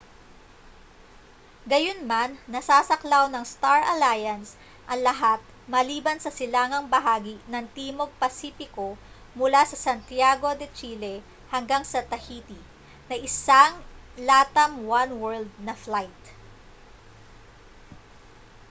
[1.71, 4.49] gayunman nasasaklaw ng star alliance
[4.91, 5.37] ang lahat
[5.73, 8.87] maliban sa silangang bahagi ng timog pasipiko
[9.39, 11.13] mula sa santiago de chile
[11.53, 12.57] hanggang sa tahiti
[13.09, 13.73] na isang
[14.27, 16.21] latam oneworld na flight